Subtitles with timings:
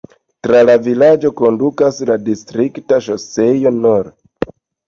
[0.45, 4.13] Tra la vilaĝo kondukas la distrikta ŝoseo nr.